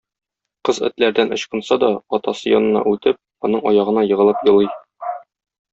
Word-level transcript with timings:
Кыз 0.69 0.79
этләрдән 0.87 1.35
ычкына 1.35 1.77
да, 1.85 1.91
атасы 2.19 2.51
янына 2.55 2.83
үтеп, 2.93 3.21
аның 3.49 3.65
аягына 3.73 4.07
егылып 4.15 4.45
елый. 4.53 4.73